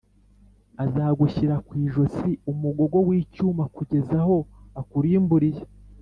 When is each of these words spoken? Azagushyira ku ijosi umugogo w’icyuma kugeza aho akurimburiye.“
Azagushyira 0.83 1.55
ku 1.65 1.73
ijosi 1.85 2.29
umugogo 2.51 2.97
w’icyuma 3.07 3.63
kugeza 3.75 4.13
aho 4.23 4.37
akurimburiye.“ 4.81 5.63